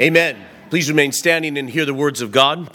[0.00, 0.36] Amen.
[0.70, 2.70] Please remain standing and hear the words of God.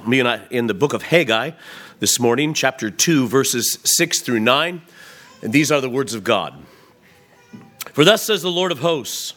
[0.51, 1.51] In the book of Haggai
[1.99, 4.81] this morning, chapter 2, verses 6 through 9.
[5.41, 6.53] And these are the words of God.
[7.93, 9.35] For thus says the Lord of hosts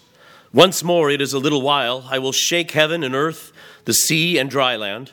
[0.52, 3.52] Once more it is a little while, I will shake heaven and earth,
[3.84, 5.12] the sea and dry land,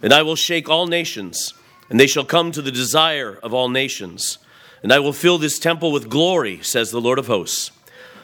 [0.00, 1.52] and I will shake all nations,
[1.90, 4.38] and they shall come to the desire of all nations.
[4.82, 7.70] And I will fill this temple with glory, says the Lord of hosts.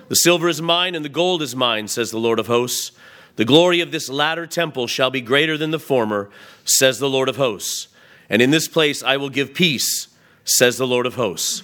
[0.09, 2.91] The silver is mine, and the gold is mine, says the Lord of hosts.
[3.37, 6.31] The glory of this latter temple shall be greater than the former,
[6.65, 7.89] says the Lord of hosts.
[8.31, 10.09] And in this place I will give peace,
[10.45, 11.63] says the Lord of hosts.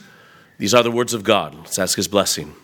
[0.58, 1.54] These are the words of God.
[1.54, 2.54] Let's ask his blessing.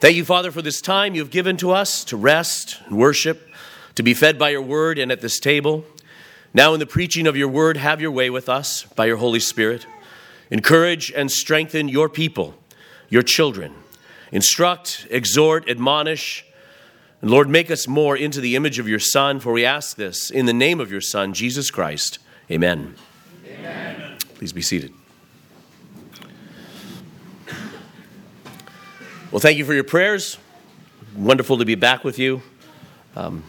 [0.00, 3.48] Thank you, Father, for this time you've given to us to rest and worship,
[3.96, 5.84] to be fed by your word and at this table.
[6.54, 9.40] Now, in the preaching of your word, have your way with us by your Holy
[9.40, 9.86] Spirit.
[10.50, 12.54] Encourage and strengthen your people,
[13.08, 13.74] your children.
[14.32, 16.44] Instruct, exhort, admonish,
[17.20, 20.30] and Lord, make us more into the image of your Son, for we ask this
[20.30, 22.18] in the name of your Son, Jesus Christ.
[22.50, 22.94] Amen.
[23.44, 24.16] Amen.
[24.34, 24.92] Please be seated.
[29.32, 30.38] Well, thank you for your prayers.
[31.16, 32.40] Wonderful to be back with you.
[33.16, 33.42] Um,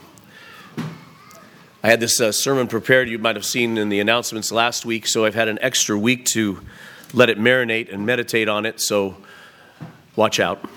[1.81, 5.07] I had this uh, sermon prepared, you might have seen in the announcements last week,
[5.07, 6.59] so I've had an extra week to
[7.13, 9.15] let it marinate and meditate on it, so
[10.15, 10.67] watch out.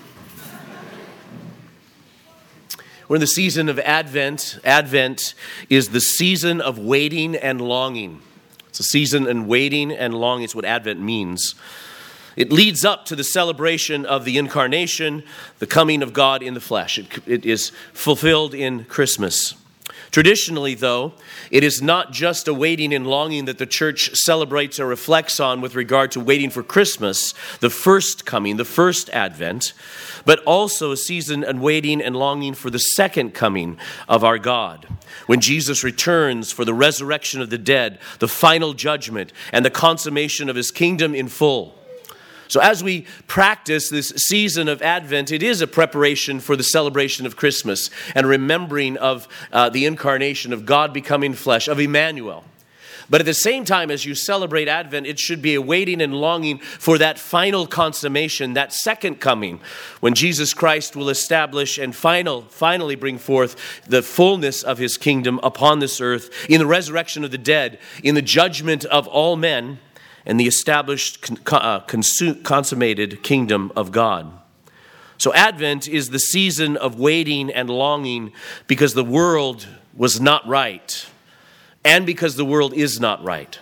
[3.07, 4.59] We're in the season of Advent.
[4.63, 5.35] Advent
[5.69, 8.21] is the season of waiting and longing.
[8.69, 10.45] It's a season and waiting and longing.
[10.45, 11.55] It's what Advent means.
[12.35, 15.23] It leads up to the celebration of the incarnation,
[15.59, 16.97] the coming of God in the flesh.
[16.97, 19.53] It, it is fulfilled in Christmas.
[20.13, 21.13] Traditionally, though,
[21.49, 25.59] it is not just a waiting and longing that the church celebrates or reflects on
[25.59, 29.73] with regard to waiting for Christmas, the first coming, the first advent,
[30.23, 34.85] but also a season and waiting and longing for the second coming of our God,
[35.25, 40.47] when Jesus returns for the resurrection of the dead, the final judgment, and the consummation
[40.47, 41.73] of his kingdom in full.
[42.47, 47.25] So, as we practice this season of Advent, it is a preparation for the celebration
[47.25, 52.43] of Christmas and remembering of uh, the incarnation of God becoming flesh, of Emmanuel.
[53.09, 56.15] But at the same time, as you celebrate Advent, it should be a waiting and
[56.15, 59.59] longing for that final consummation, that second coming,
[59.99, 63.55] when Jesus Christ will establish and final, finally bring forth
[63.87, 68.15] the fullness of his kingdom upon this earth, in the resurrection of the dead, in
[68.15, 69.79] the judgment of all men
[70.25, 74.31] and the established, uh, consummated kingdom of God.
[75.17, 78.33] So, Advent is the season of waiting and longing
[78.67, 81.05] because the world was not right
[81.85, 83.59] and because the world is not right.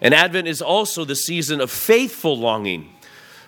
[0.00, 2.90] And Advent is also the season of faithful longing.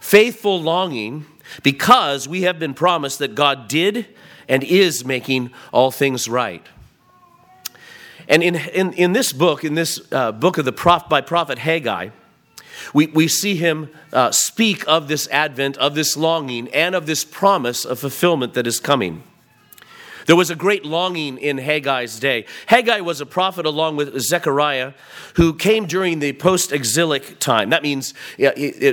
[0.01, 1.27] Faithful longing
[1.63, 4.07] because we have been promised that God did
[4.49, 6.65] and is making all things right.
[8.29, 11.59] And in, in, in this book, in this uh, book of the prof, by prophet
[11.59, 12.11] Haggai,
[12.93, 17.25] we, we see him uh, speak of this advent, of this longing, and of this
[17.25, 19.23] promise of fulfillment that is coming.
[20.27, 22.47] There was a great longing in Haggai's day.
[22.67, 24.93] Haggai was a prophet along with Zechariah
[25.37, 27.71] who came during the post exilic time.
[27.71, 28.13] That means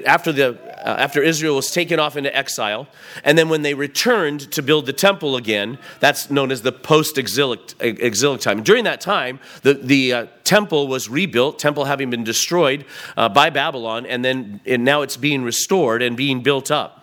[0.05, 2.87] after, the, uh, after Israel was taken off into exile,
[3.23, 7.17] and then when they returned to build the temple again, that's known as the post
[7.17, 8.63] exilic time.
[8.63, 12.85] During that time, the, the uh, temple was rebuilt, temple having been destroyed
[13.15, 16.99] uh, by Babylon, and then and now it's being restored and being built up.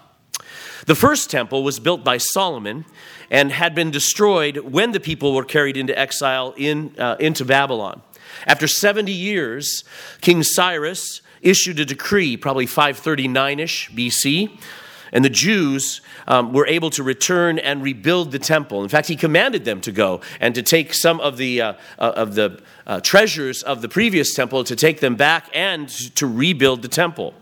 [0.87, 2.85] The first temple was built by Solomon
[3.31, 8.03] and had been destroyed when the people were carried into exile in, uh, into Babylon.
[8.47, 9.85] After 70 years,
[10.21, 14.59] King Cyrus issued a decree, probably 539 ish BC,
[15.12, 18.83] and the Jews um, were able to return and rebuild the temple.
[18.83, 22.12] In fact, he commanded them to go and to take some of the, uh, uh,
[22.17, 26.83] of the uh, treasures of the previous temple, to take them back and to rebuild
[26.83, 27.34] the temple.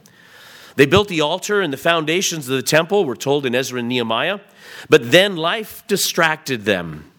[0.77, 3.89] They built the altar and the foundations of the temple, we're told in Ezra and
[3.89, 4.41] Nehemiah.
[4.89, 7.11] But then life distracted them,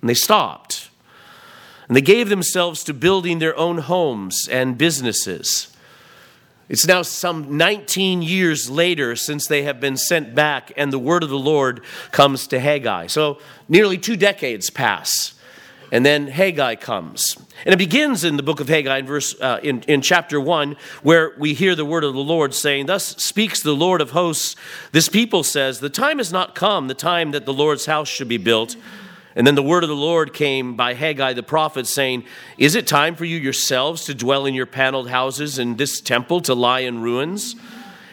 [0.00, 0.88] and they stopped.
[1.88, 5.75] And they gave themselves to building their own homes and businesses.
[6.68, 11.22] It's now some 19 years later since they have been sent back, and the word
[11.22, 13.06] of the Lord comes to Haggai.
[13.06, 15.32] So nearly two decades pass.
[15.92, 17.36] And then Haggai comes.
[17.64, 20.76] And it begins in the book of Haggai in, verse, uh, in, in chapter 1,
[21.04, 24.56] where we hear the word of the Lord saying, Thus speaks the Lord of hosts.
[24.90, 28.26] This people says, The time has not come, the time that the Lord's house should
[28.26, 28.74] be built.
[29.36, 32.24] And then the word of the Lord came by Haggai the prophet, saying,
[32.56, 36.40] Is it time for you yourselves to dwell in your paneled houses and this temple
[36.40, 37.54] to lie in ruins?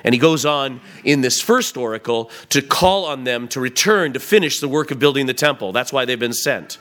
[0.03, 4.19] And he goes on in this first oracle to call on them to return to
[4.19, 5.71] finish the work of building the temple.
[5.71, 6.77] That's why they've been sent.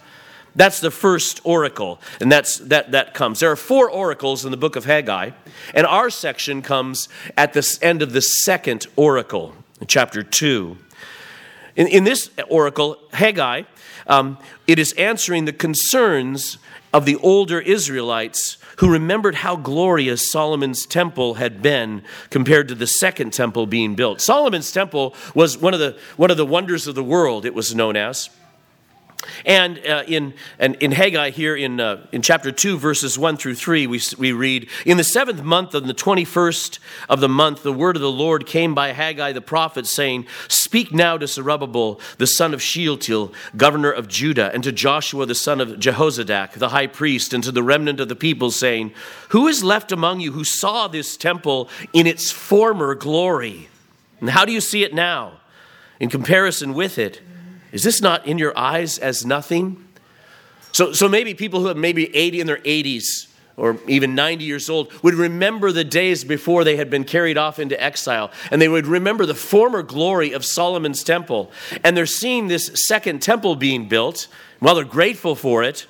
[0.56, 3.40] That's the first oracle, and that's that that comes.
[3.40, 5.30] There are four oracles in the book of Haggai,
[5.72, 9.54] and our section comes at the end of the second oracle,
[9.86, 10.76] chapter two.
[11.74, 13.62] In, in this oracle, Haggai,
[14.06, 16.58] um, it is answering the concerns
[16.92, 22.86] of the older Israelites who remembered how glorious Solomon's temple had been compared to the
[22.86, 24.20] second temple being built.
[24.20, 27.74] Solomon's temple was one of the, one of the wonders of the world, it was
[27.74, 28.28] known as.
[29.44, 33.54] And uh, in, and in Haggai, here in, uh, in chapter 2, verses 1 through
[33.54, 36.78] 3, we, we read In the seventh month, on the 21st
[37.08, 40.92] of the month, the word of the Lord came by Haggai the prophet, saying, Speak
[40.92, 45.60] now to Zerubbabel, the son of Shealtiel, governor of Judah, and to Joshua, the son
[45.60, 48.92] of Jehozadak, the high priest, and to the remnant of the people, saying,
[49.30, 53.68] Who is left among you who saw this temple in its former glory?
[54.20, 55.40] And how do you see it now
[55.98, 57.20] in comparison with it?
[57.72, 59.84] Is this not in your eyes as nothing?
[60.72, 64.70] So, so maybe people who are maybe 80 in their 80s or even 90 years
[64.70, 68.68] old would remember the days before they had been carried off into exile and they
[68.68, 71.50] would remember the former glory of Solomon's temple.
[71.84, 74.28] And they're seeing this second temple being built.
[74.60, 75.86] While they're grateful for it,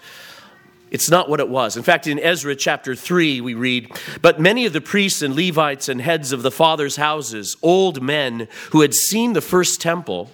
[0.90, 1.76] it's not what it was.
[1.76, 3.90] In fact, in Ezra chapter 3, we read,
[4.20, 8.46] But many of the priests and Levites and heads of the fathers' houses, old men
[8.72, 10.30] who had seen the first temple,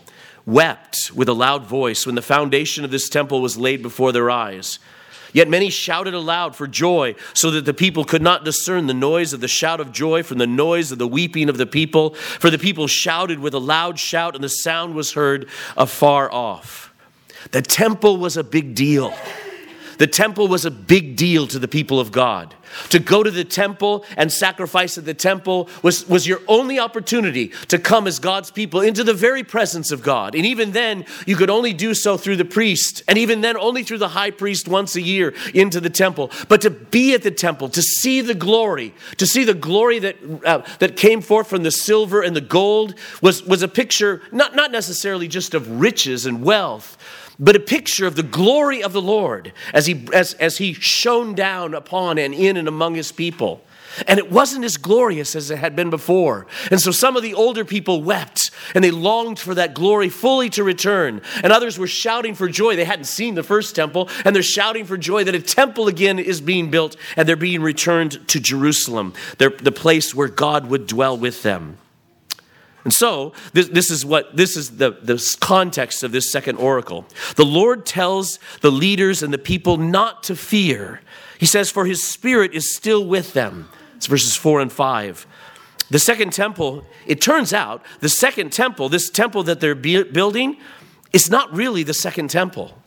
[0.48, 4.30] wept with a loud voice when the foundation of this temple was laid before their
[4.30, 4.78] eyes.
[5.34, 9.34] Yet many shouted aloud for joy, so that the people could not discern the noise
[9.34, 12.14] of the shout of joy from the noise of the weeping of the people.
[12.14, 16.94] For the people shouted with a loud shout, and the sound was heard afar off.
[17.50, 19.14] The temple was a big deal.
[19.98, 22.54] The temple was a big deal to the people of God.
[22.90, 27.48] To go to the temple and sacrifice at the temple was, was your only opportunity
[27.68, 30.34] to come as God's people into the very presence of God.
[30.34, 33.82] And even then, you could only do so through the priest, and even then, only
[33.82, 36.30] through the high priest once a year into the temple.
[36.48, 40.16] But to be at the temple, to see the glory, to see the glory that,
[40.44, 44.54] uh, that came forth from the silver and the gold was, was a picture, not,
[44.54, 46.96] not necessarily just of riches and wealth
[47.38, 51.34] but a picture of the glory of the Lord as he, as, as he shone
[51.34, 53.62] down upon and in and among his people.
[54.06, 56.46] And it wasn't as glorious as it had been before.
[56.70, 60.50] And so some of the older people wept and they longed for that glory fully
[60.50, 61.22] to return.
[61.42, 62.76] And others were shouting for joy.
[62.76, 66.18] They hadn't seen the first temple and they're shouting for joy that a temple again
[66.18, 71.16] is being built and they're being returned to Jerusalem, the place where God would dwell
[71.16, 71.78] with them.
[72.88, 77.04] And so, this, this is what this is the, the context of this second oracle.
[77.36, 81.02] The Lord tells the leaders and the people not to fear.
[81.38, 83.68] He says, For his spirit is still with them.
[83.96, 85.26] It's verses 4 and 5.
[85.90, 90.56] The second temple, it turns out, the second temple, this temple that they're building,
[91.12, 92.80] is not really the second temple.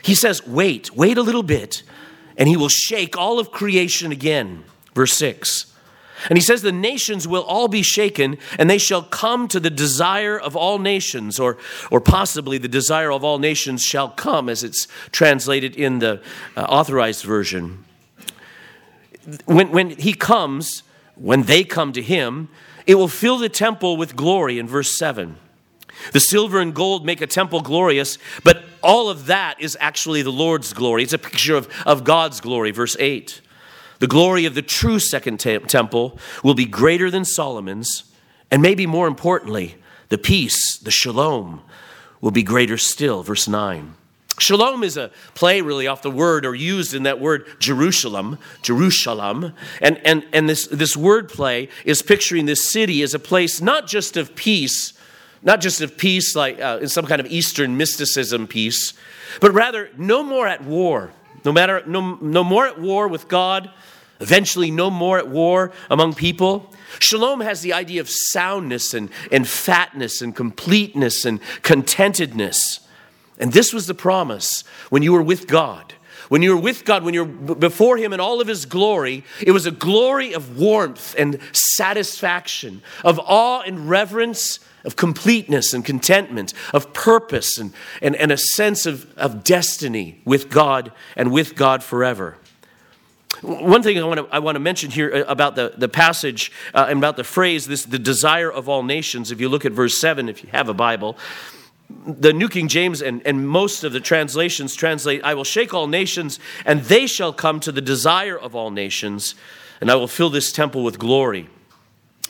[0.00, 1.82] He says, Wait, wait a little bit,
[2.38, 4.64] and he will shake all of creation again.
[4.94, 5.67] Verse 6.
[6.28, 9.70] And he says, The nations will all be shaken, and they shall come to the
[9.70, 11.58] desire of all nations, or,
[11.90, 16.20] or possibly the desire of all nations shall come, as it's translated in the
[16.56, 17.84] uh, authorized version.
[19.44, 20.82] When, when he comes,
[21.14, 22.48] when they come to him,
[22.86, 25.36] it will fill the temple with glory in verse 7.
[26.12, 30.32] The silver and gold make a temple glorious, but all of that is actually the
[30.32, 31.02] Lord's glory.
[31.02, 33.40] It's a picture of, of God's glory, verse 8.
[33.98, 38.04] The glory of the true second temple will be greater than Solomon's,
[38.50, 39.76] and maybe more importantly,
[40.08, 41.62] the peace, the shalom,
[42.20, 43.22] will be greater still.
[43.22, 43.94] Verse 9.
[44.38, 49.52] Shalom is a play really off the word or used in that word Jerusalem, Jerusalem.
[49.82, 53.88] And, and, and this, this word play is picturing this city as a place not
[53.88, 54.92] just of peace,
[55.42, 58.94] not just of peace like uh, in some kind of Eastern mysticism peace,
[59.40, 61.10] but rather no more at war.
[61.44, 63.70] No matter no, no more at war with God,
[64.20, 66.72] eventually no more at war among people.
[66.98, 72.80] Shalom has the idea of soundness and, and fatness and completeness and contentedness.
[73.38, 75.94] And this was the promise when you were with God.
[76.28, 79.52] When you were with God, when you're before Him in all of His glory, it
[79.52, 86.54] was a glory of warmth and satisfaction, of awe and reverence, of completeness and contentment,
[86.72, 91.82] of purpose and, and, and a sense of, of destiny with God and with God
[91.82, 92.38] forever.
[93.42, 96.50] One thing I want to, I want to mention here uh, about the, the passage
[96.72, 99.30] uh, and about the phrase, this the desire of all nations.
[99.30, 101.18] If you look at verse 7, if you have a Bible,
[102.06, 105.86] the New King James and, and most of the translations translate, I will shake all
[105.86, 109.34] nations, and they shall come to the desire of all nations,
[109.82, 111.50] and I will fill this temple with glory.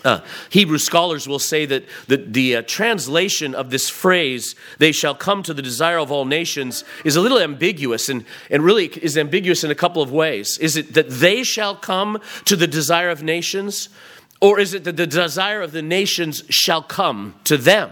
[0.05, 5.15] Uh, Hebrew scholars will say that the, the uh, translation of this phrase, they shall
[5.15, 9.19] come to the desire of all nations, is a little ambiguous and, and really is
[9.19, 10.57] ambiguous in a couple of ways.
[10.59, 13.89] Is it that they shall come to the desire of nations,
[14.41, 17.91] or is it that the desire of the nations shall come to them?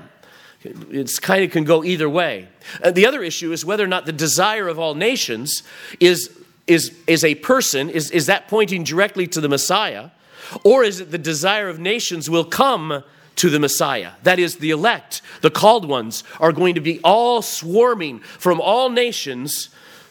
[0.62, 2.48] It's kind of can go either way.
[2.82, 5.62] Uh, the other issue is whether or not the desire of all nations
[5.98, 6.30] is,
[6.66, 10.10] is, is a person, is, is that pointing directly to the Messiah?
[10.64, 13.02] Or is it the desire of nations will come
[13.36, 14.12] to the Messiah?
[14.22, 18.90] That is, the elect, the called ones, are going to be all swarming from all
[18.90, 19.68] nations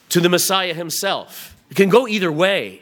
[0.10, 1.56] to the Messiah himself.
[1.70, 2.82] It can go either way.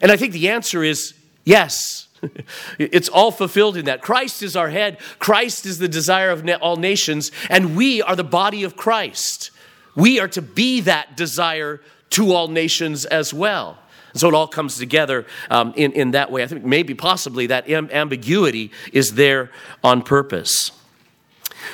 [0.00, 1.14] And I think the answer is
[1.44, 2.08] yes.
[2.78, 4.02] it's all fulfilled in that.
[4.02, 8.24] Christ is our head, Christ is the desire of all nations, and we are the
[8.24, 9.50] body of Christ.
[9.94, 13.78] We are to be that desire to all nations as well.
[14.18, 16.42] And so it all comes together um, in, in that way.
[16.42, 19.52] I think maybe possibly that ambiguity is there
[19.84, 20.72] on purpose.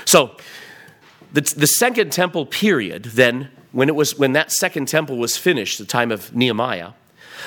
[0.05, 0.37] So
[1.33, 5.79] the, the second temple period, then, when, it was, when that second temple was finished,
[5.79, 6.91] the time of Nehemiah,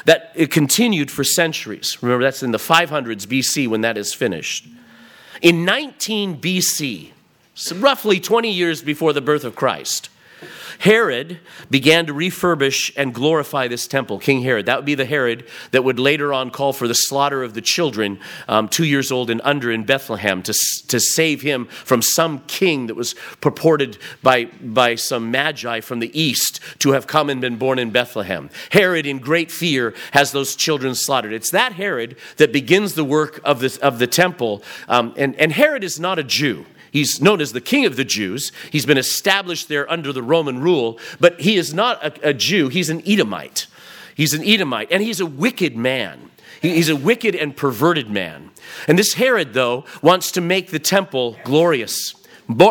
[0.06, 2.02] that it continued for centuries.
[2.02, 4.68] Remember, that's in the 500s BC when that is finished.
[5.44, 7.12] In 19 BC,
[7.54, 10.10] so roughly 20 years before the birth of Christ,
[10.80, 11.40] Herod
[11.70, 14.68] began to refurbish and glorify this temple, King Herod.
[14.68, 17.62] That would be the Herod that would later on call for the slaughter of the
[17.62, 20.54] children, um, two years old and under in Bethlehem, to,
[20.88, 26.20] to save him from some king that was purported by, by some magi from the
[26.20, 28.50] east to have come and been born in Bethlehem.
[28.72, 31.34] Herod, in great fear, has those children slaughtered.
[31.34, 34.64] It's that Herod that begins the work of the, of the temple.
[34.88, 36.66] Um, and, and Herod is not a Jew.
[36.98, 38.52] He's known as the king of the Jews.
[38.72, 42.70] He's been established there under the Roman rule, but he is not a, a Jew.
[42.70, 43.68] He's an Edomite.
[44.16, 46.32] He's an Edomite, and he's a wicked man.
[46.60, 48.50] He's a wicked and perverted man.
[48.88, 52.16] And this Herod, though, wants to make the temple glorious.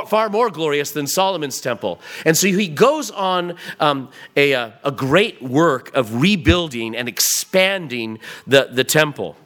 [0.09, 2.01] far more glorious than Solomon's temple.
[2.25, 8.71] And so he goes on um, a, a great work of rebuilding and expanding the,
[8.73, 9.37] the temple.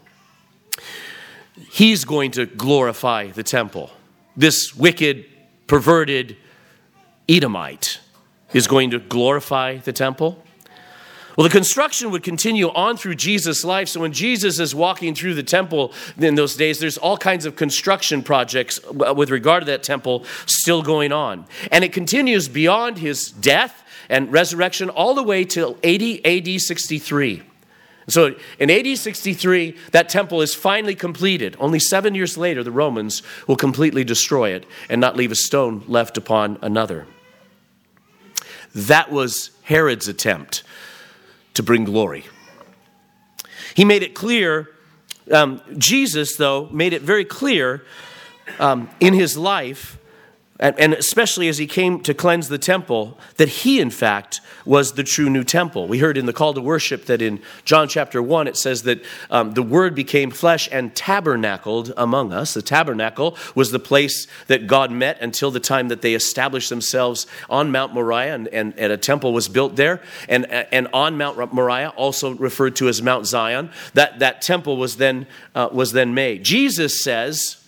[1.71, 3.91] He's going to glorify the temple
[4.41, 5.27] this wicked,
[5.67, 6.37] perverted
[7.29, 8.01] Edomite
[8.53, 10.43] is going to glorify the temple?
[11.37, 13.89] Well, the construction would continue on through Jesus' life.
[13.89, 17.55] So when Jesus is walking through the temple in those days, there's all kinds of
[17.55, 21.47] construction projects uh, with regard to that temple still going on.
[21.71, 27.43] And it continues beyond his death and resurrection all the way till 80 AD 63.
[28.09, 31.57] So in AD 63, that temple is finally completed.
[31.61, 35.85] Only seven years later, the Romans will completely destroy it and not leave a stone
[35.87, 37.07] left upon another.
[38.75, 40.63] That was Herod's attempt
[41.55, 42.25] to bring glory.
[43.75, 44.71] He made it clear,
[45.31, 47.85] um, Jesus, though, made it very clear
[48.59, 49.99] um, in his life
[50.61, 55.03] and especially as he came to cleanse the temple, that he, in fact, was the
[55.03, 55.89] true new temple.
[55.89, 59.03] We heard in the call to worship that in John chapter 1, it says that
[59.31, 62.53] um, the Word became flesh and tabernacled among us.
[62.53, 67.27] The tabernacle was the place that God met until the time that they established themselves
[67.49, 70.03] on Mount Moriah, and, and, and a temple was built there.
[70.29, 74.97] And, and on Mount Moriah, also referred to as Mount Zion, that, that temple was
[74.97, 76.45] then, uh, was then made.
[76.45, 77.60] Jesus says,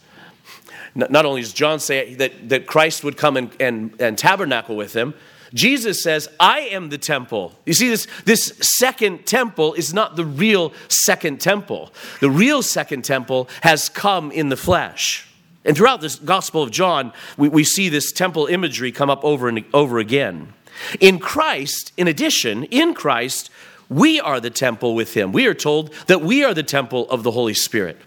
[0.94, 4.94] not only does John say that, that Christ would come and, and, and tabernacle with
[4.94, 5.14] him,
[5.54, 7.58] Jesus says, I am the temple.
[7.66, 11.92] You see, this, this second temple is not the real second temple.
[12.20, 15.28] The real second temple has come in the flesh.
[15.64, 19.48] And throughout this Gospel of John, we, we see this temple imagery come up over
[19.48, 20.54] and over again.
[21.00, 23.50] In Christ, in addition, in Christ,
[23.88, 25.32] we are the temple with Him.
[25.32, 27.98] We are told that we are the temple of the Holy Spirit.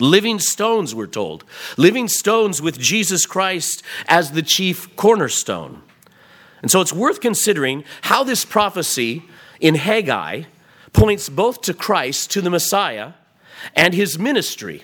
[0.00, 1.44] Living stones, we're told.
[1.76, 5.82] Living stones with Jesus Christ as the chief cornerstone.
[6.62, 9.22] And so it's worth considering how this prophecy
[9.60, 10.44] in Haggai
[10.92, 13.12] points both to Christ, to the Messiah,
[13.74, 14.82] and his ministry,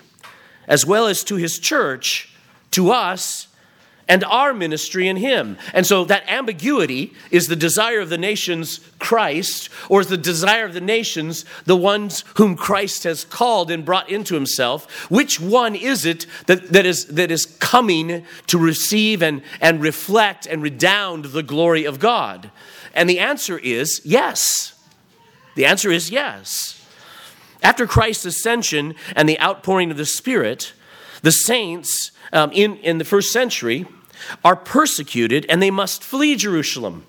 [0.66, 2.34] as well as to his church,
[2.72, 3.48] to us,
[4.10, 5.56] and our ministry in Him.
[5.72, 10.64] And so that ambiguity is the desire of the nations Christ, or is the desire
[10.64, 15.08] of the nations the ones whom Christ has called and brought into Himself?
[15.12, 20.44] Which one is it that, that, is, that is coming to receive and, and reflect
[20.44, 22.50] and redound the glory of God?
[22.92, 24.74] And the answer is yes.
[25.54, 26.84] The answer is yes.
[27.62, 30.72] After Christ's ascension and the outpouring of the Spirit,
[31.22, 33.86] the saints um, in, in the first century
[34.44, 37.06] are persecuted and they must flee Jerusalem.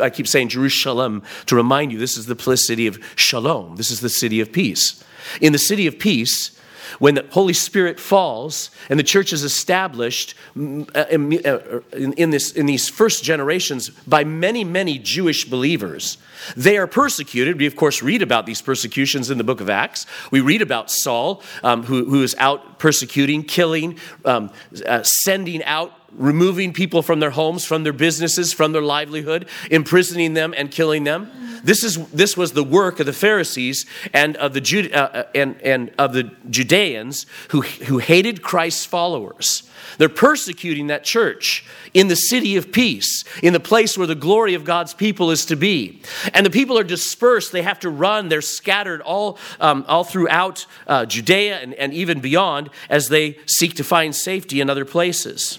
[0.00, 3.76] I keep saying Jerusalem to remind you this is the city of shalom.
[3.76, 5.02] This is the city of peace.
[5.40, 6.60] In the city of peace,
[6.98, 12.52] when the Holy Spirit falls and the church is established uh, uh, in, in, this,
[12.52, 16.18] in these first generations by many, many Jewish believers,
[16.56, 17.58] they are persecuted.
[17.58, 20.06] We, of course, read about these persecutions in the book of Acts.
[20.30, 24.50] We read about Saul, um, who, who is out persecuting, killing, um,
[24.86, 30.34] uh, sending out removing people from their homes, from their businesses, from their livelihood, imprisoning
[30.34, 31.30] them and killing them.
[31.62, 35.22] This, is, this was the work of the Pharisees and of the, Jude, uh, uh,
[35.34, 39.64] and, and of the Judeans who, who hated Christ's followers.
[39.98, 44.54] They're persecuting that church in the city of peace, in the place where the glory
[44.54, 46.02] of God's people is to be.
[46.32, 47.52] And the people are dispersed.
[47.52, 48.28] They have to run.
[48.28, 53.74] They're scattered all, um, all throughout uh, Judea and, and even beyond as they seek
[53.74, 55.58] to find safety in other places.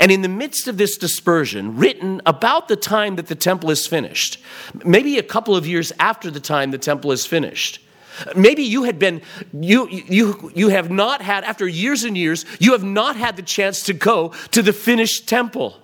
[0.00, 3.86] And in the midst of this dispersion, written about the time that the temple is
[3.86, 4.38] finished,
[4.84, 7.80] maybe a couple of years after the time the temple is finished,
[8.34, 12.72] maybe you had been, you, you, you have not had, after years and years, you
[12.72, 15.78] have not had the chance to go to the finished temple.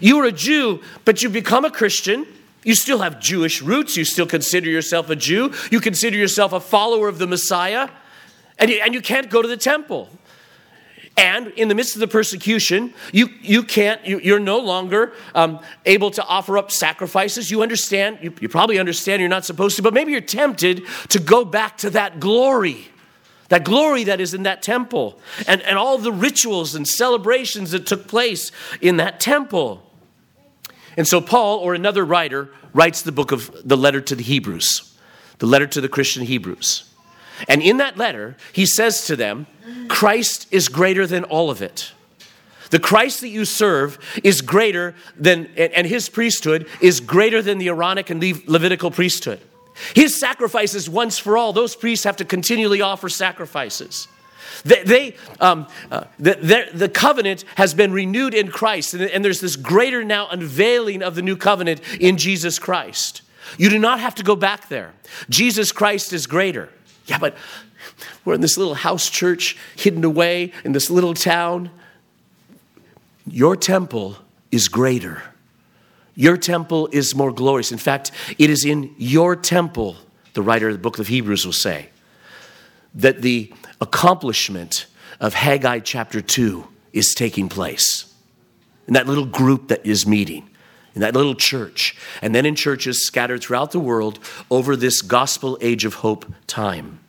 [0.00, 2.26] You were a Jew, but you become a Christian.
[2.64, 3.96] You still have Jewish roots.
[3.96, 5.52] You still consider yourself a Jew.
[5.70, 7.90] You consider yourself a follower of the Messiah.
[8.58, 10.08] And you, and you can't go to the temple.
[11.16, 15.60] And in the midst of the persecution, you, you can't, you, are no longer um,
[15.86, 17.52] able to offer up sacrifices.
[17.52, 21.20] You understand, you, you probably understand you're not supposed to, but maybe you're tempted to
[21.20, 22.88] go back to that glory
[23.48, 27.86] that glory that is in that temple and, and all the rituals and celebrations that
[27.86, 29.82] took place in that temple.
[30.96, 34.96] And so, Paul or another writer writes the book of the letter to the Hebrews,
[35.38, 36.90] the letter to the Christian Hebrews.
[37.48, 39.46] And in that letter, he says to them,
[40.04, 41.92] Christ is greater than all of it.
[42.68, 47.68] The Christ that you serve is greater than, and his priesthood is greater than the
[47.68, 49.40] Aaronic and Levitical priesthood.
[49.94, 51.54] His sacrifices once for all.
[51.54, 54.06] Those priests have to continually offer sacrifices.
[54.66, 59.40] They, they um, uh, the, the, covenant has been renewed in Christ, and, and there's
[59.40, 63.22] this greater now unveiling of the new covenant in Jesus Christ.
[63.56, 64.92] You do not have to go back there.
[65.30, 66.68] Jesus Christ is greater.
[67.06, 67.36] Yeah, but
[68.24, 71.70] we're in this little house church hidden away in this little town.
[73.26, 74.16] Your temple
[74.50, 75.22] is greater.
[76.14, 77.72] Your temple is more glorious.
[77.72, 79.96] In fact, it is in your temple,
[80.34, 81.88] the writer of the book of Hebrews will say,
[82.94, 84.86] that the accomplishment
[85.20, 88.12] of Haggai chapter 2 is taking place.
[88.86, 90.48] In that little group that is meeting,
[90.94, 94.20] in that little church, and then in churches scattered throughout the world
[94.50, 97.00] over this gospel age of hope time.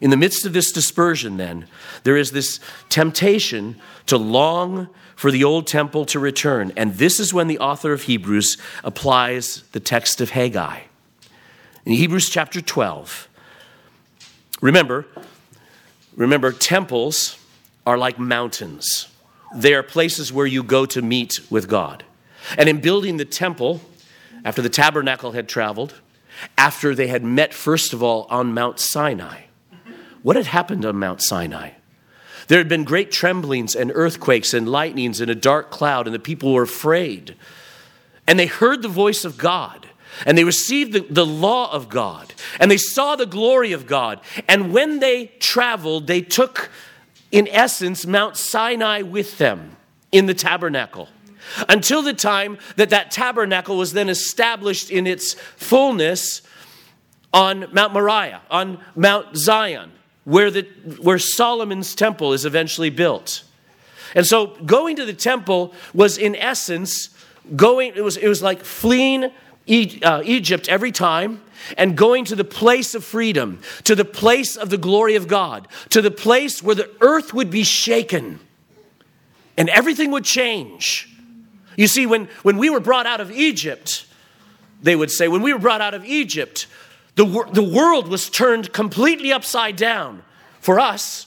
[0.00, 1.66] In the midst of this dispersion, then,
[2.02, 6.72] there is this temptation to long for the old temple to return.
[6.76, 10.80] And this is when the author of Hebrews applies the text of Haggai.
[11.86, 13.28] In Hebrews chapter 12,
[14.60, 15.06] remember,
[16.14, 17.38] remember, temples
[17.86, 19.08] are like mountains.
[19.54, 22.04] They are places where you go to meet with God.
[22.58, 23.80] And in building the temple,
[24.44, 25.94] after the tabernacle had traveled,
[26.58, 29.45] after they had met, first of all, on Mount Sinai,
[30.26, 31.70] what had happened on Mount Sinai?
[32.48, 36.18] There had been great tremblings and earthquakes and lightnings and a dark cloud, and the
[36.18, 37.36] people were afraid.
[38.26, 39.88] And they heard the voice of God,
[40.26, 44.20] and they received the, the law of God, and they saw the glory of God.
[44.48, 46.72] And when they traveled, they took,
[47.30, 49.76] in essence, Mount Sinai with them
[50.10, 51.08] in the tabernacle
[51.68, 56.42] until the time that that tabernacle was then established in its fullness
[57.32, 59.92] on Mount Moriah, on Mount Zion
[60.26, 60.62] where, the,
[61.00, 63.44] where Solomon's temple is eventually built.
[64.12, 67.10] And so going to the temple was, in essence,
[67.54, 69.30] going, it was, it was like fleeing
[70.02, 71.40] uh, Egypt every time
[71.78, 75.68] and going to the place of freedom, to the place of the glory of God,
[75.90, 78.40] to the place where the earth would be shaken
[79.56, 81.08] and everything would change.
[81.76, 84.06] You see, when, when we were brought out of Egypt,
[84.82, 86.66] they would say, when we were brought out of Egypt,
[87.16, 90.22] the, the world was turned completely upside down.
[90.60, 91.26] For us,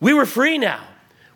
[0.00, 0.82] we were free now.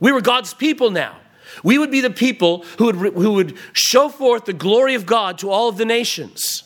[0.00, 1.16] We were God's people now.
[1.64, 5.38] We would be the people who would, who would show forth the glory of God
[5.38, 6.62] to all of the nations.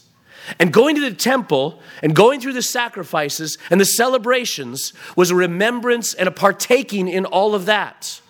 [0.58, 5.36] And going to the temple and going through the sacrifices and the celebrations was a
[5.36, 8.20] remembrance and a partaking in all of that.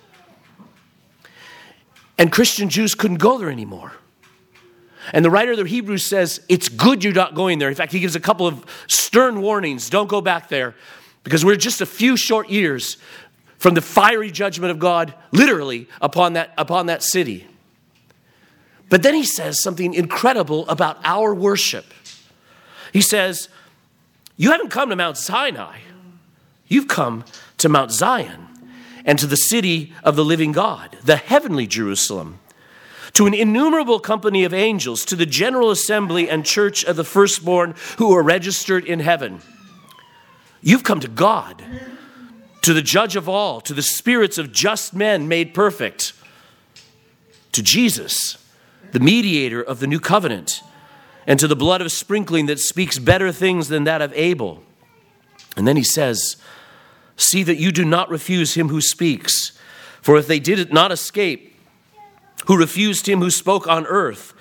[2.19, 3.93] And Christian Jews couldn't go there anymore.
[5.13, 7.69] And the writer of the Hebrews says, It's good you're not going there.
[7.69, 10.75] In fact, he gives a couple of stern warnings don't go back there
[11.25, 12.97] because we're just a few short years
[13.59, 17.47] from the fiery judgment of God, literally, upon that, upon that city.
[18.89, 21.87] But then he says something incredible about our worship.
[22.93, 23.49] He says,
[24.37, 25.79] You haven't come to Mount Sinai,
[26.73, 27.25] You've come
[27.59, 28.49] to Mount Zion
[29.05, 32.39] and to the city of the living God, the heavenly Jerusalem,
[33.15, 37.75] to an innumerable company of angels, to the general assembly and church of the firstborn
[37.99, 39.41] who are registered in heaven.
[40.63, 41.63] You've come to God,
[42.63, 46.15] to the judge of all, to the spirits of just men made perfect,
[47.53, 48.39] to Jesus,
[48.93, 50.63] the mediator of the new covenant,
[51.27, 54.63] and to the blood of sprinkling that speaks better things than that of Abel.
[55.57, 56.37] And then he says,
[57.17, 59.53] See that you do not refuse him who speaks.
[60.01, 61.52] For if they did not escape,
[62.47, 64.35] who refused him who spoke on earth,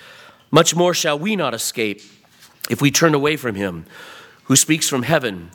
[0.49, 2.01] much more shall we not escape
[2.69, 3.85] if we turn away from him
[4.45, 5.49] who speaks from heaven,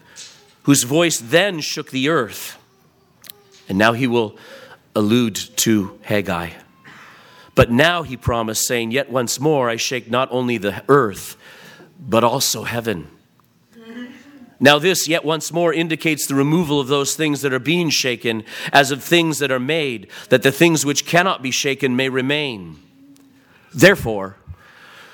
[0.63, 2.59] whose voice then shook the earth.
[3.69, 4.37] And now he will
[4.95, 6.51] allude to Haggai.
[7.55, 11.37] But now he promised, saying, Yet once more I shake not only the earth,
[11.99, 13.09] but also heaven.
[14.59, 18.45] Now, this yet once more indicates the removal of those things that are being shaken,
[18.73, 22.77] as of things that are made, that the things which cannot be shaken may remain.
[23.75, 24.37] Therefore,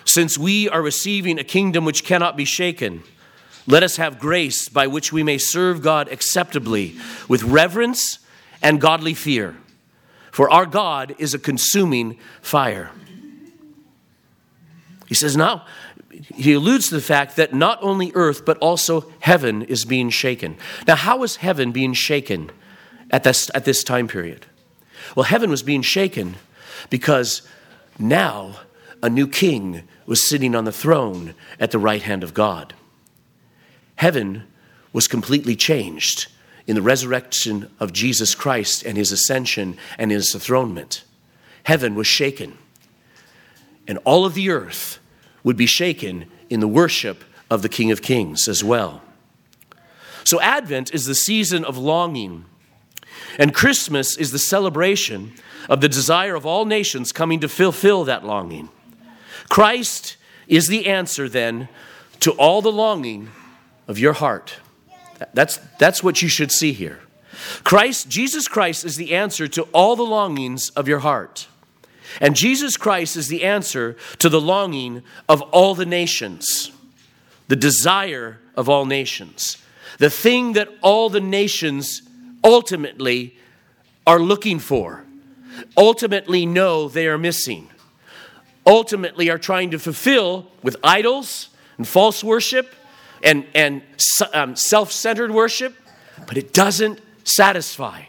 [0.05, 3.03] since we are receiving a kingdom which cannot be shaken,
[3.67, 6.97] let us have grace by which we may serve God acceptably
[7.29, 8.19] with reverence
[8.61, 9.57] and godly fear.
[10.31, 12.91] For our God is a consuming fire.
[15.07, 15.67] He says, Now,
[16.35, 20.57] he alludes to the fact that not only earth, but also heaven is being shaken.
[20.87, 22.51] Now, how is heaven being shaken
[23.11, 24.47] at this, at this time period?
[25.17, 26.37] Well, heaven was being shaken
[26.91, 27.43] because
[27.99, 28.61] now
[29.03, 32.75] a new king was sitting on the throne at the right hand of God.
[33.97, 34.45] Heaven
[34.93, 36.29] was completely changed
[36.67, 41.05] in the resurrection of Jesus Christ and his ascension and his enthronement.
[41.65, 42.59] Heaven was shaken,
[43.87, 44.99] and all of the earth
[45.45, 49.03] would be shaken in the worship of the King of Kings as well.
[50.25, 52.45] So, Advent is the season of longing,
[53.39, 55.33] and Christmas is the celebration
[55.69, 58.69] of the desire of all nations coming to fulfill that longing.
[59.49, 61.69] Christ is the answer then
[62.21, 63.31] to all the longing
[63.89, 64.57] of your heart.
[65.35, 67.01] That's, that's what you should see here.
[67.65, 71.49] Christ, Jesus Christ, is the answer to all the longings of your heart.
[72.21, 76.73] And Jesus Christ is the answer to the longing of all the nations,
[77.49, 79.59] the desire of all nations,
[79.99, 82.03] the thing that all the nations
[82.45, 83.37] ultimately
[84.07, 85.05] are looking for,
[85.77, 87.69] ultimately know they are missing,
[88.67, 91.49] ultimately are trying to fulfill with idols
[91.79, 92.75] and false worship
[93.23, 93.83] and, and
[94.33, 95.75] um, self centered worship,
[96.27, 98.03] but it doesn't satisfy.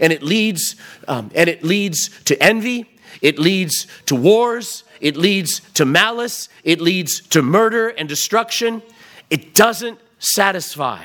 [0.00, 0.76] And it leads,
[1.08, 2.86] um, and it leads to envy,
[3.20, 8.82] it leads to wars, it leads to malice, it leads to murder and destruction.
[9.30, 11.04] It doesn't satisfy.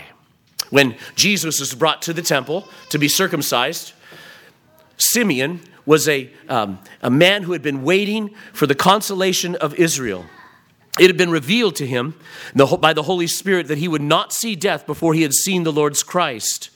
[0.70, 3.94] When Jesus was brought to the temple to be circumcised,
[4.98, 10.26] Simeon was a, um, a man who had been waiting for the consolation of Israel.
[11.00, 12.16] It had been revealed to him
[12.54, 15.72] by the Holy Spirit that he would not see death before he had seen the
[15.72, 16.70] Lord's Christ.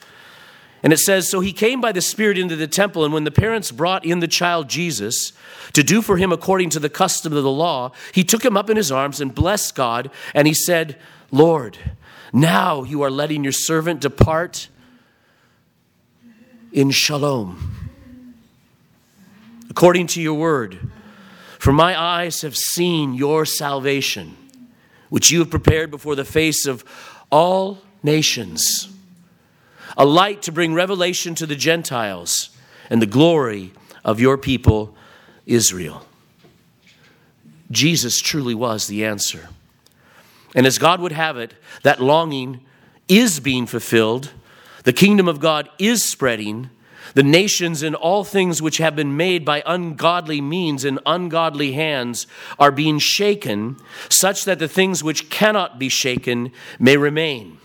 [0.83, 3.31] And it says, So he came by the Spirit into the temple, and when the
[3.31, 5.31] parents brought in the child Jesus
[5.71, 8.69] to do for him according to the custom of the law, he took him up
[8.69, 10.97] in his arms and blessed God, and he said,
[11.31, 11.77] Lord,
[12.33, 14.67] now you are letting your servant depart
[16.73, 17.89] in shalom,
[19.69, 20.91] according to your word.
[21.59, 24.35] For my eyes have seen your salvation,
[25.09, 26.83] which you have prepared before the face of
[27.31, 28.92] all nations
[29.97, 32.49] a light to bring revelation to the Gentiles
[32.89, 34.95] and the glory of your people,
[35.45, 36.05] Israel.
[37.71, 39.49] Jesus truly was the answer.
[40.55, 42.61] And as God would have it, that longing
[43.07, 44.31] is being fulfilled.
[44.83, 46.69] The kingdom of God is spreading.
[47.15, 52.27] The nations and all things which have been made by ungodly means and ungodly hands
[52.57, 53.77] are being shaken,
[54.09, 57.59] such that the things which cannot be shaken may remain.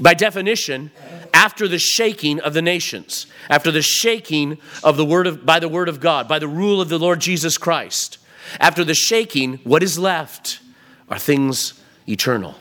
[0.00, 0.90] By definition,
[1.34, 5.68] after the shaking of the nations, after the shaking of the word of, by the
[5.68, 8.18] word of God, by the rule of the Lord Jesus Christ,
[8.60, 10.60] after the shaking, what is left
[11.08, 12.54] are things eternal,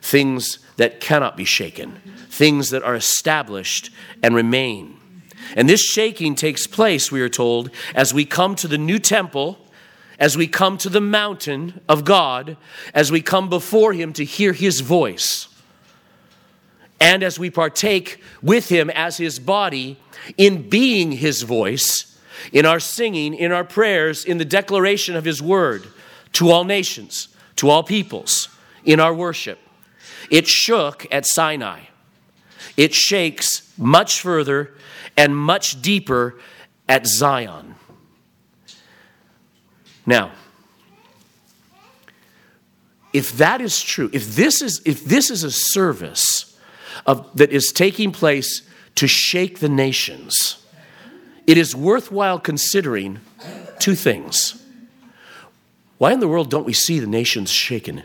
[0.00, 3.90] things that cannot be shaken, things that are established
[4.22, 4.96] and remain.
[5.54, 9.58] And this shaking takes place, we are told, as we come to the new temple,
[10.18, 12.56] as we come to the mountain of God,
[12.92, 15.48] as we come before Him to hear His voice
[17.00, 19.98] and as we partake with him as his body
[20.36, 22.18] in being his voice,
[22.52, 25.86] in our singing, in our prayers, in the declaration of his word
[26.32, 28.48] to all nations, to all peoples,
[28.84, 29.58] in our worship.
[30.30, 31.80] It shook at Sinai.
[32.76, 34.72] it shakes much further
[35.16, 36.38] and much deeper
[36.88, 37.74] at Zion.
[40.06, 40.30] Now,
[43.12, 46.47] if that is true, if this is, if this is a service
[47.06, 48.62] of, that is taking place
[48.96, 50.64] to shake the nations,
[51.46, 53.20] it is worthwhile considering
[53.78, 54.62] two things.
[55.98, 58.04] Why in the world don't we see the nations shaken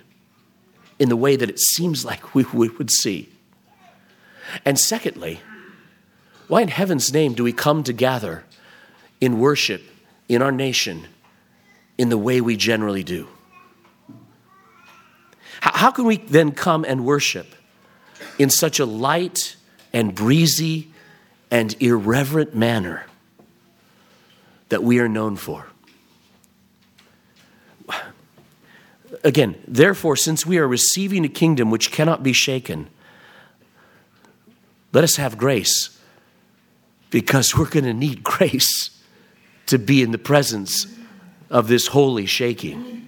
[0.97, 3.29] in the way that it seems like we, we would see?
[4.65, 5.41] And secondly,
[6.47, 8.43] why in heaven's name do we come to gather
[9.19, 9.81] in worship
[10.29, 11.07] in our nation
[11.97, 13.27] in the way we generally do?
[15.61, 17.47] How can we then come and worship
[18.37, 19.55] in such a light
[19.91, 20.91] and breezy
[21.51, 23.05] and irreverent manner
[24.69, 25.67] that we are known for?
[29.23, 32.89] Again, therefore, since we are receiving a kingdom which cannot be shaken,
[34.91, 35.97] let us have grace
[37.09, 38.89] because we're going to need grace
[39.67, 40.87] to be in the presence
[41.49, 43.07] of this holy shaking.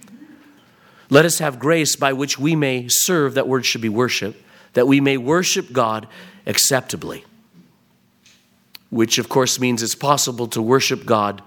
[1.10, 4.40] Let us have grace by which we may serve, that word should be worship,
[4.76, 6.06] that we may worship God
[6.44, 7.24] acceptably.
[8.90, 11.40] Which, of course, means it's possible to worship God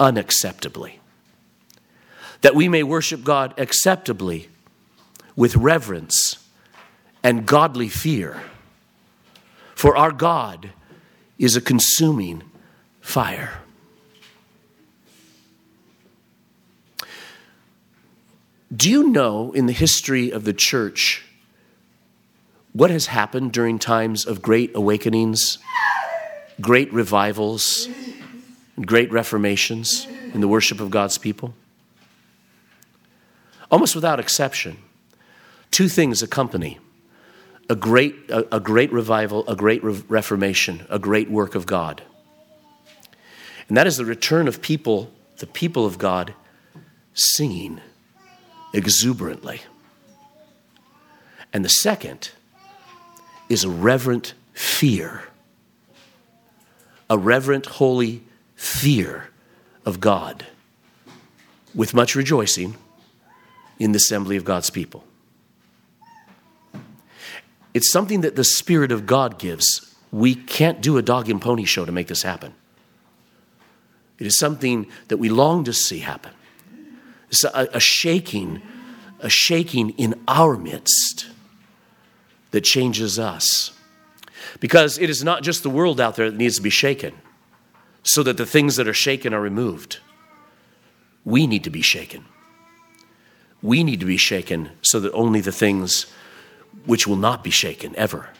[0.00, 0.94] unacceptably.
[2.40, 4.48] That we may worship God acceptably
[5.36, 6.38] with reverence
[7.22, 8.40] and godly fear.
[9.74, 10.70] For our God
[11.38, 12.42] is a consuming
[13.02, 13.60] fire.
[18.74, 21.26] Do you know in the history of the church
[22.72, 25.58] what has happened during times of great awakenings,
[26.60, 27.88] great revivals,
[28.80, 31.54] great reformations in the worship of God's people?
[33.70, 34.78] Almost without exception,
[35.70, 36.78] two things accompany
[37.68, 42.02] a great, a, a great revival, a great re- reformation, a great work of God.
[43.68, 46.34] And that is the return of people, the people of God,
[47.14, 47.80] singing
[48.74, 49.60] exuberantly.
[51.52, 52.32] And the second
[53.50, 55.24] is a reverent fear,
[57.10, 58.22] a reverent, holy
[58.54, 59.28] fear
[59.84, 60.46] of God,
[61.74, 62.76] with much rejoicing
[63.78, 65.04] in the assembly of God's people.
[67.74, 69.94] It's something that the Spirit of God gives.
[70.12, 72.54] We can't do a dog and pony show to make this happen.
[74.18, 76.32] It is something that we long to see happen.
[77.30, 78.60] It's a, a shaking,
[79.20, 81.26] a shaking in our midst
[82.50, 83.72] that changes us.
[84.58, 87.14] Because it is not just the world out there that needs to be shaken,
[88.02, 89.98] so that the things that are shaken are removed.
[91.24, 92.24] We need to be shaken.
[93.62, 96.06] We need to be shaken so that only the things
[96.86, 98.30] which will not be shaken ever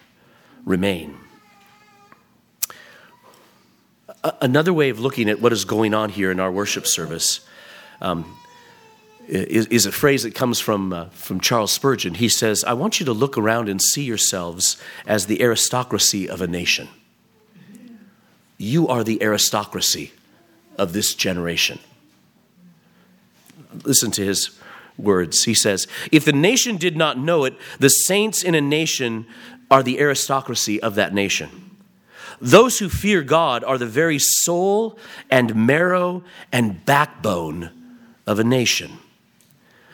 [0.65, 1.17] remain.
[4.41, 7.41] Another way of looking at what is going on here in our worship service
[8.01, 8.37] um,
[9.31, 12.15] is, is a phrase that comes from, uh, from Charles Spurgeon.
[12.15, 16.43] He says, I want you to look around and see yourselves as the aristocracy of
[16.43, 16.89] a nation.
[18.59, 20.13] You are the aristocracy
[20.77, 21.79] of this generation.
[23.85, 24.59] Listen to his
[24.99, 25.45] words.
[25.45, 29.27] He says, If the nation did not know it, the saints in a nation
[29.71, 31.71] are the aristocracy of that nation.
[32.41, 34.99] Those who fear God are the very soul
[35.31, 37.71] and marrow and backbone
[38.27, 38.99] of a nation.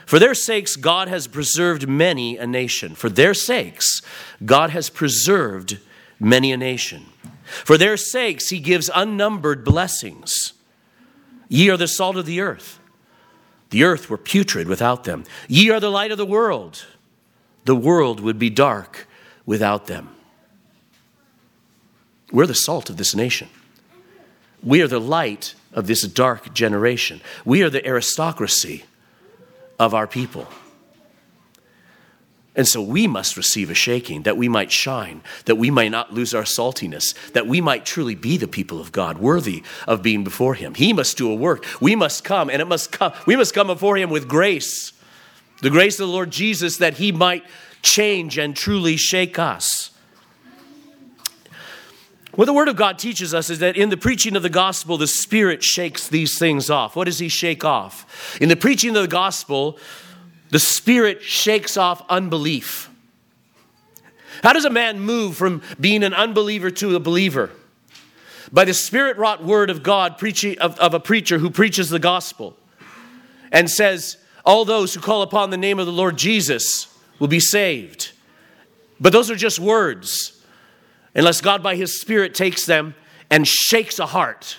[0.07, 2.95] For their sakes, God has preserved many a nation.
[2.95, 4.01] For their sakes,
[4.45, 5.81] God has preserved
[6.21, 7.07] many a nation.
[7.42, 10.53] For their sakes, He gives unnumbered blessings.
[11.49, 12.79] Ye are the salt of the earth.
[13.71, 15.25] The earth were putrid without them.
[15.49, 16.87] Ye are the light of the world.
[17.64, 19.09] The world would be dark
[19.45, 20.11] without them.
[22.31, 23.49] We're the salt of this nation.
[24.62, 27.21] We are the light of this dark generation.
[27.45, 28.85] We are the aristocracy
[29.79, 30.47] of our people.
[32.57, 36.15] And so we must receive a shaking that we might shine, that we might not
[36.15, 40.25] lose our saltiness, that we might truly be the people of God, worthy of being
[40.25, 40.73] before Him.
[40.73, 41.67] He must do a work.
[41.83, 43.12] We must come, and it must come.
[43.27, 44.95] We must come before Him with grace,
[45.61, 47.45] the grace of the Lord Jesus, that He might
[47.83, 49.91] change and truly shake us.
[52.37, 54.99] What the Word of God teaches us is that in the preaching of the gospel,
[54.99, 56.94] the Spirit shakes these things off.
[56.94, 58.38] What does He shake off?
[58.40, 59.79] In the preaching of the gospel,
[60.51, 62.90] the Spirit shakes off unbelief.
[64.42, 67.51] How does a man move from being an unbeliever to a believer?
[68.53, 71.99] By the Spirit wrought word of God, preaching, of, of a preacher who preaches the
[71.99, 72.55] gospel
[73.51, 76.87] and says, All those who call upon the name of the Lord Jesus
[77.18, 78.12] will be saved.
[79.01, 80.36] But those are just words.
[81.16, 82.94] Unless God by His Spirit takes them
[83.31, 84.59] and shakes a heart,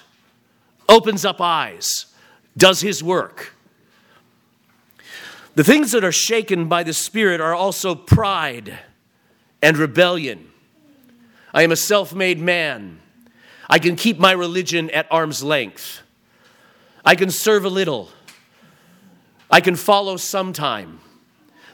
[0.90, 2.08] opens up eyes,
[2.58, 3.54] does His work.
[5.56, 8.80] The things that are shaken by the Spirit are also pride
[9.62, 10.50] and rebellion.
[11.54, 13.00] I am a self made man.
[13.70, 16.02] I can keep my religion at arm's length.
[17.04, 18.10] I can serve a little.
[19.50, 21.00] I can follow sometime.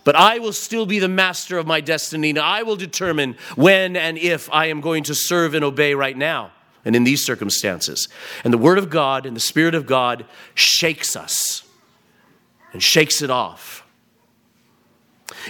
[0.04, 3.96] But I will still be the master of my destiny, and I will determine when
[3.96, 6.52] and if I am going to serve and obey right now
[6.86, 8.10] and in these circumstances.
[8.44, 11.63] And the Word of God and the Spirit of God shakes us
[12.74, 13.84] and shakes it off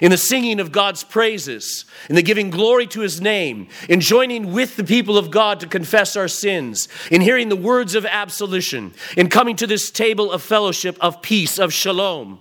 [0.01, 4.53] in the singing of God's praises, in the giving glory to his name, in joining
[4.53, 8.93] with the people of God to confess our sins, in hearing the words of absolution,
[9.17, 12.39] in coming to this table of fellowship, of peace, of shalom.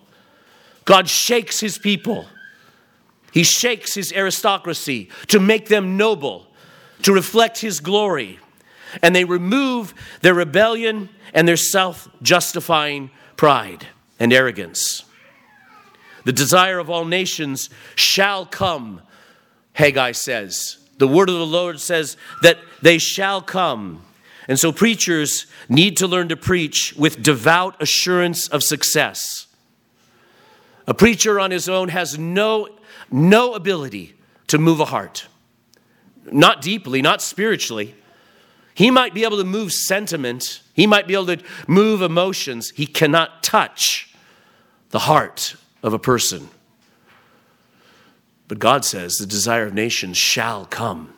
[0.84, 2.26] God shakes his people.
[3.32, 6.46] He shakes his aristocracy to make them noble,
[7.02, 8.38] to reflect his glory.
[9.02, 13.86] And they remove their rebellion and their self justifying pride
[14.20, 15.04] and arrogance.
[16.24, 19.00] The desire of all nations shall come,
[19.72, 20.78] Haggai says.
[20.98, 24.02] The word of the Lord says that they shall come.
[24.46, 29.46] And so preachers need to learn to preach with devout assurance of success.
[30.86, 32.68] A preacher on his own has no,
[33.10, 34.14] no ability
[34.48, 35.28] to move a heart,
[36.30, 37.94] not deeply, not spiritually.
[38.74, 42.70] He might be able to move sentiment, he might be able to move emotions.
[42.70, 44.14] He cannot touch
[44.90, 46.48] the heart of a person.
[48.48, 51.14] But God says the desire of nations shall come.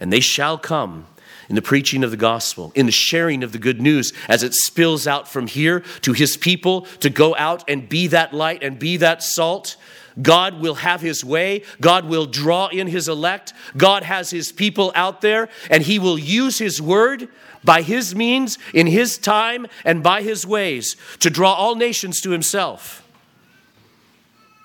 [0.00, 1.06] And they shall come
[1.48, 4.54] in the preaching of the gospel, in the sharing of the good news as it
[4.54, 8.78] spills out from here to his people to go out and be that light and
[8.78, 9.76] be that salt.
[10.20, 11.64] God will have his way.
[11.80, 13.52] God will draw in his elect.
[13.76, 17.28] God has his people out there, and he will use his word
[17.64, 22.30] by his means, in his time, and by his ways to draw all nations to
[22.30, 23.00] himself.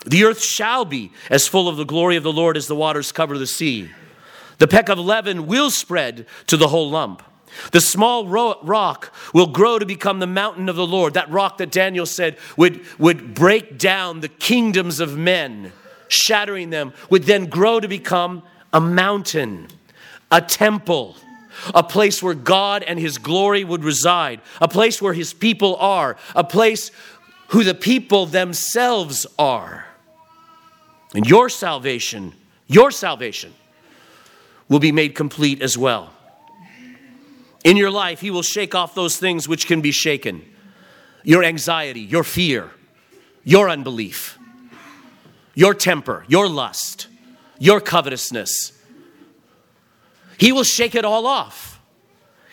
[0.06, 3.12] The earth shall be as full of the glory of the Lord as the waters
[3.12, 3.90] cover the sea.
[4.60, 7.24] The peck of leaven will spread to the whole lump.
[7.72, 11.16] The small rock will grow to become the mountain of the Lord.
[11.16, 15.72] That rock that Daniel said would, would break down the kingdoms of men,
[16.08, 19.68] shattering them, would then grow to become a mountain,
[20.32, 21.16] a temple,
[21.74, 26.18] a place where God and his glory would reside, a place where his people are,
[26.36, 26.92] a place
[27.50, 29.86] who the people themselves are.
[31.16, 32.34] And your salvation,
[32.68, 33.54] your salvation,
[34.70, 36.14] will be made complete as well.
[37.64, 40.46] In your life, He will shake off those things which can be shaken
[41.22, 42.72] your anxiety, your fear,
[43.44, 44.40] your unbelief,
[45.54, 47.08] your temper, your lust,
[47.60, 48.72] your covetousness.
[50.38, 51.82] He will shake it all off.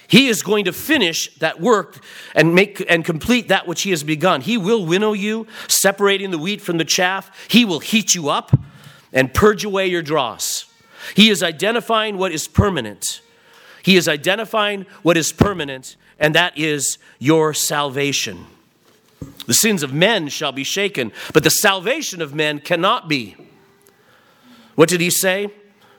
[0.09, 1.99] He is going to finish that work
[2.35, 4.41] and make and complete that which he has begun.
[4.41, 7.31] He will winnow you, separating the wheat from the chaff.
[7.49, 8.57] He will heat you up
[9.13, 10.66] and purge away your dross.
[11.15, 13.21] He is identifying what is permanent.
[13.83, 18.47] He is identifying what is permanent, and that is your salvation.
[19.47, 23.37] The sins of men shall be shaken, but the salvation of men cannot be.
[24.75, 25.51] What did he say?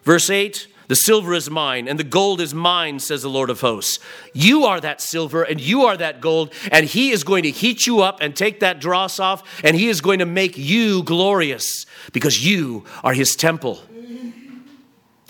[0.03, 3.59] Verse 8 the silver is mine, and the gold is mine, says the Lord of
[3.59, 3.99] hosts.
[4.33, 7.85] You are that silver, and you are that gold, and He is going to heat
[7.85, 11.85] you up and take that dross off, and He is going to make you glorious
[12.13, 13.81] because you are His temple.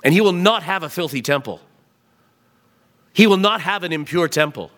[0.03, 1.61] And He will not have a filthy temple,
[3.13, 4.71] He will not have an impure temple.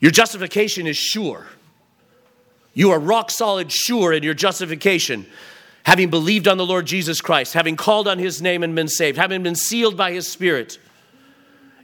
[0.00, 1.46] Your justification is sure.
[2.72, 5.26] You are rock solid sure in your justification
[5.84, 9.18] having believed on the Lord Jesus Christ, having called on his name and been saved,
[9.18, 10.78] having been sealed by his spirit.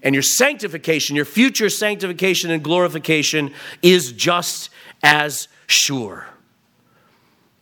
[0.02, 4.70] And your sanctification, your future sanctification and glorification is just
[5.02, 6.26] as sure.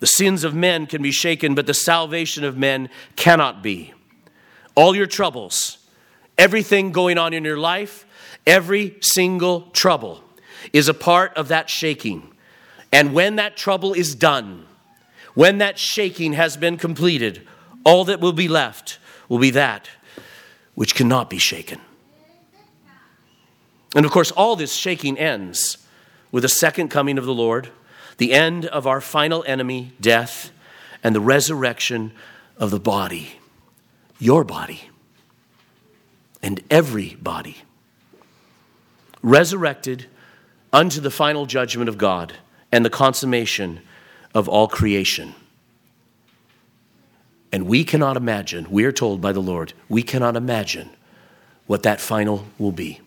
[0.01, 3.94] The sins of men can be shaken, but the salvation of men cannot be.
[4.75, 5.79] All your troubles,
[6.37, 8.07] everything going on in your life,
[8.47, 10.23] every single trouble
[10.73, 12.31] is a part of that shaking.
[12.93, 14.67] And when that trouble is done,
[15.35, 17.47] when that shaking has been completed,
[17.85, 18.99] all that will be left
[19.29, 19.89] will be that
[20.75, 21.81] which cannot be shaken.
[23.95, 25.79] And of course, all this shaking ends
[26.33, 27.71] with the second coming of the Lord,
[28.19, 30.51] the end of our final enemy, death,
[31.03, 32.13] and the resurrection
[32.59, 33.39] of the body,
[34.25, 34.89] your body,
[36.43, 37.59] and every body,
[39.23, 40.07] resurrected
[40.73, 42.33] unto the final judgment of God
[42.73, 43.83] and the consummation
[44.35, 45.35] of all creation.
[47.53, 50.89] And we cannot imagine, we are told by the Lord, we cannot imagine
[51.67, 53.03] what that final will be.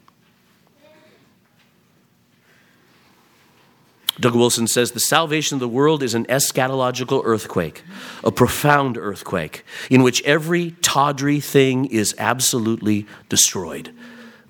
[4.19, 7.83] Doug Wilson says the salvation of the world is an eschatological earthquake,
[8.23, 13.93] a profound earthquake, in which every tawdry thing is absolutely destroyed,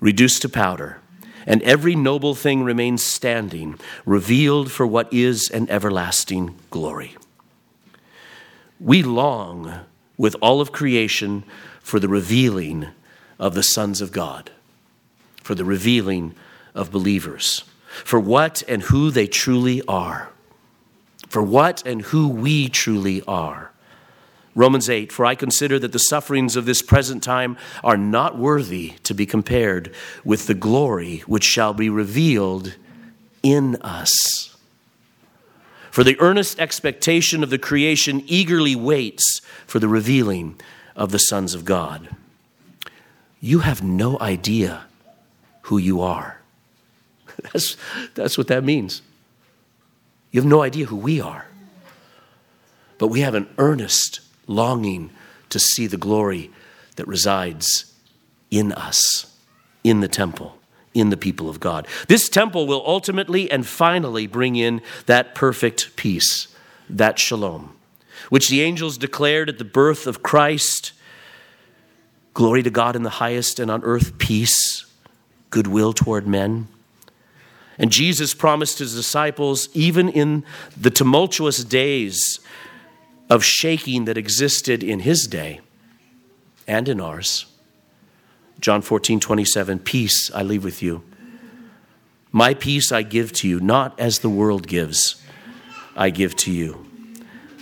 [0.00, 1.00] reduced to powder,
[1.46, 7.16] and every noble thing remains standing, revealed for what is an everlasting glory.
[8.80, 9.80] We long
[10.16, 11.44] with all of creation
[11.80, 12.88] for the revealing
[13.38, 14.50] of the sons of God,
[15.42, 16.34] for the revealing
[16.74, 20.30] of believers for what and who they truly are.
[21.28, 23.72] For what and who we truly are.
[24.54, 28.94] Romans 8, for I consider that the sufferings of this present time are not worthy
[29.04, 32.74] to be compared with the glory which shall be revealed
[33.42, 34.56] in us.
[35.90, 40.60] For the earnest expectation of the creation eagerly waits for the revealing
[40.96, 42.08] of the sons of God.
[43.40, 44.86] You have no idea
[45.62, 46.37] who you are.
[47.52, 47.76] That's,
[48.14, 49.00] that's what that means.
[50.32, 51.46] You have no idea who we are.
[52.98, 55.10] But we have an earnest longing
[55.50, 56.50] to see the glory
[56.96, 57.94] that resides
[58.50, 59.32] in us,
[59.84, 60.58] in the temple,
[60.94, 61.86] in the people of God.
[62.08, 66.48] This temple will ultimately and finally bring in that perfect peace,
[66.90, 67.76] that shalom,
[68.30, 70.92] which the angels declared at the birth of Christ.
[72.34, 74.86] Glory to God in the highest, and on earth peace,
[75.50, 76.68] goodwill toward men.
[77.78, 80.44] And Jesus promised his disciples, even in
[80.76, 82.40] the tumultuous days
[83.30, 85.60] of shaking that existed in his day
[86.66, 87.46] and in ours.
[88.60, 91.04] John 14, 27, Peace I leave with you.
[92.32, 95.22] My peace I give to you, not as the world gives,
[95.96, 96.84] I give to you.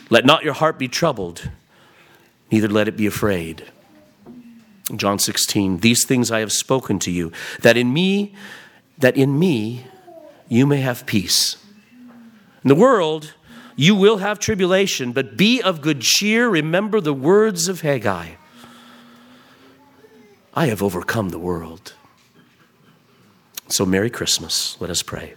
[0.08, 1.50] Let not your heart be troubled,
[2.50, 3.64] neither let it be afraid.
[4.94, 8.34] John 16, These things I have spoken to you, that in me,
[8.98, 9.86] that in me
[10.49, 11.57] you may have peace.
[12.62, 13.34] In the world,
[13.76, 16.49] you will have tribulation, but be of good cheer.
[16.49, 18.30] Remember the words of Haggai
[20.55, 21.92] I have overcome the world.
[23.68, 24.80] So, Merry Christmas.
[24.80, 25.34] Let us pray.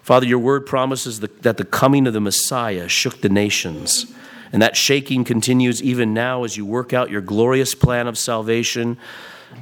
[0.00, 4.06] Father, your word promises that the coming of the Messiah shook the nations.
[4.52, 8.96] And that shaking continues even now as you work out your glorious plan of salvation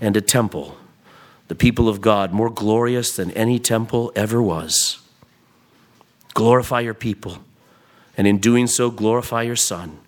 [0.01, 0.76] and a temple
[1.49, 5.01] the people of God, more glorious than any temple ever was.
[6.32, 7.38] Glorify your people,
[8.16, 9.99] and in doing so, glorify your Son.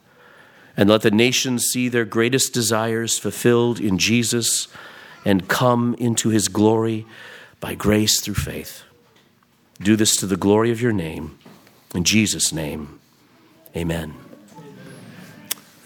[0.77, 4.69] And let the nations see their greatest desires fulfilled in Jesus
[5.25, 7.07] and come into his glory
[7.61, 8.83] by grace through faith.
[9.81, 11.39] Do this to the glory of your name.
[11.95, 13.01] In Jesus' name,
[13.75, 14.26] amen.